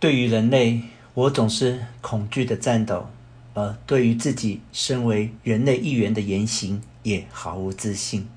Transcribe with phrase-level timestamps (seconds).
[0.00, 0.82] 对于人类，
[1.14, 3.10] 我总是恐惧的颤抖；
[3.54, 8.28] 而对于自己身为人类一员的言行，也毫无自信。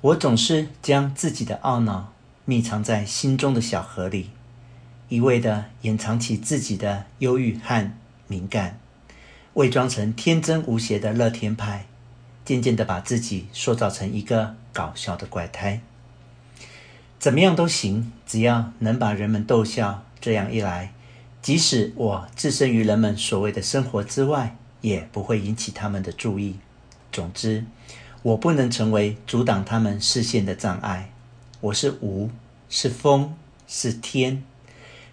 [0.00, 2.12] 我总是将自己的懊恼
[2.44, 4.30] 密藏在心中的小河里，
[5.08, 7.92] 一味地掩藏起自己的忧郁和
[8.28, 8.78] 敏感，
[9.54, 11.86] 伪装成天真无邪的乐天派，
[12.44, 15.80] 渐渐地把自己塑造成一个搞笑的怪胎。
[17.18, 20.04] 怎么样都行，只要能把人们逗笑。
[20.22, 20.92] 这样一来，
[21.42, 26.58] 即使我置身于人们所谓的生活之外，也不会引起他们的注意。
[27.10, 27.64] 总之，
[28.22, 31.10] 我不能成为阻挡他们视线的障碍。
[31.60, 32.30] 我是无，
[32.68, 33.34] 是风，
[33.66, 34.44] 是天。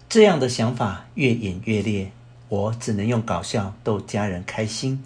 [0.08, 2.12] 这样的想法越演越烈，
[2.48, 5.02] 我只能用搞笑逗家人开心，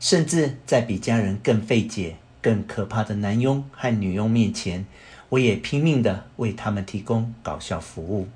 [0.00, 4.84] 甚至在比家人更费解、更可怕的男佣和女佣面前，
[5.28, 8.26] 我也拼命地为他们提供搞笑服务。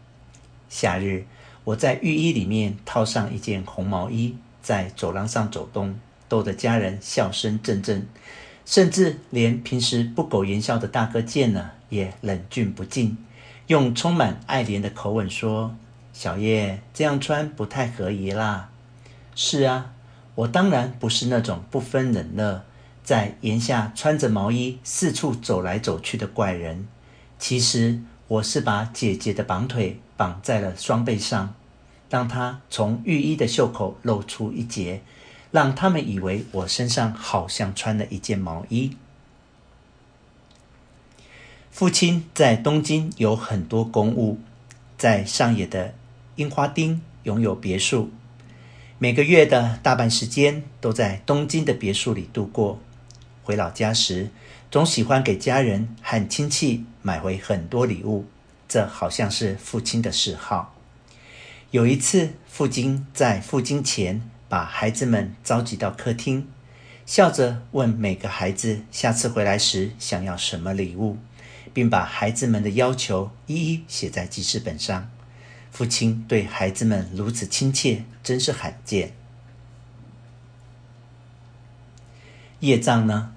[0.69, 1.25] 夏日，
[1.65, 8.07] 我在浴衣里面套上一件红毛衣，在走廊上走动，逗得家人笑声阵阵，
[8.65, 13.17] 甚至连平时不苟言笑的大哥见了也冷峻不敬，
[13.67, 15.75] 用充满爱怜的口吻说
[16.13, 18.71] ：“小叶这样穿不太合宜啦。”
[19.35, 19.93] 是啊，
[20.35, 22.65] 我当然不是那种不分冷热，
[23.03, 26.87] 在炎夏穿着毛衣四处走来走去的怪人。
[27.39, 29.99] 其实我是把姐姐的绑腿。
[30.19, 31.55] 绑在了双背上，
[32.09, 35.01] 当她从浴衣的袖口露出一截，
[35.53, 38.97] 让他们以为我身上好像穿了一件毛衣。
[41.71, 44.41] 父亲在东京有很多公务，
[44.97, 45.95] 在上野的
[46.35, 48.11] 樱花町拥有别墅，
[48.99, 52.81] 每个月的大半时间都在东京的别墅里度过。
[53.45, 54.31] 回老家时，
[54.71, 58.27] 总喜欢给家人和亲戚买回很多礼物。
[58.69, 60.75] 这好像是父亲的嗜好。
[61.71, 66.47] 有一次，父亲在赴京前把孩子们召集到客厅，
[67.07, 71.17] 笑着问每个孩子下次回来时想要什么礼物，
[71.73, 75.11] 并把孩子们的要求一一写在记事本上。
[75.71, 79.15] 父亲对孩子们如此亲切，真是罕见。
[82.61, 83.35] 业障呢？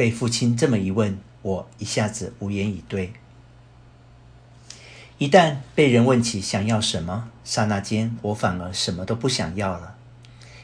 [0.00, 3.12] 被父亲这么一问，我一下子无言以对。
[5.18, 9.96] 一旦被人问起想要什么，刹那间我反而什么都不想要了。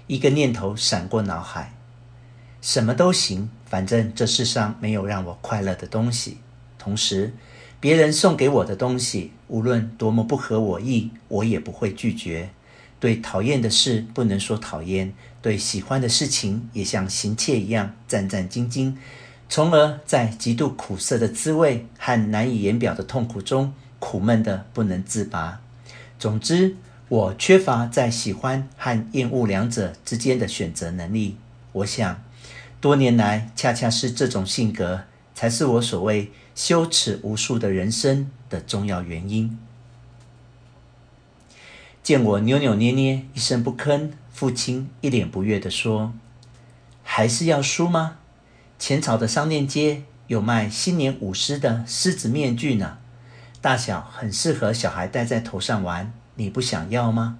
[0.07, 1.75] 一个念头闪过脑海：
[2.63, 6.39] 什么都行，反正这世上没有让我快乐的东西。
[6.79, 7.35] 同时，
[7.79, 12.49] 别人送给我的东西，无论多么不合我意，我也不会拒绝。
[12.99, 18.95] 对讨厌的事不能说讨厌，对喜欢的事情也像行窃一样战战兢兢，
[19.49, 23.73] 从而在极度苦涩的滋味和难以言表的痛苦中。
[23.99, 25.61] 苦闷的不能自拔。
[26.19, 26.77] 总之，
[27.09, 31.39] 我缺乏在喜欢和厌恶两者之间的选择能力。
[31.73, 32.23] 我想，
[32.81, 39.59] 多年来恰恰是这种性格，才是我所谓羞耻无数的人生的重要原因。
[42.03, 46.13] 见我扭扭捏捏、一声不吭，父亲一脸不悦地说
[47.03, 48.19] ：“还是要输吗？
[48.87, 52.99] 浅草的商店街有卖新年舞狮的狮子面具呢。”
[53.61, 57.37] 大小很适合小孩戴在头上玩，你不想要吗？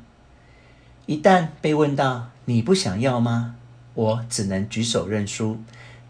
[1.07, 3.55] 一旦被问到你不想要吗，
[3.95, 5.61] 我只能举手认输，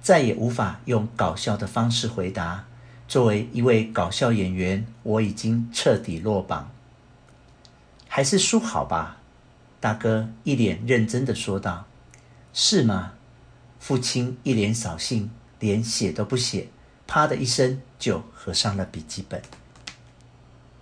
[0.01, 2.65] 再也无法用搞笑的方式回答。
[3.07, 6.71] 作为一位搞笑演员，我已经彻底落榜。
[8.09, 9.19] 还是输好吧，
[9.81, 11.85] 大哥一脸认真的说道。
[12.55, 13.13] 是吗？
[13.87, 15.31] 父亲一脸扫兴，
[15.61, 16.67] 连写都不写，
[17.07, 19.41] 啪的一声就合上了笔记本。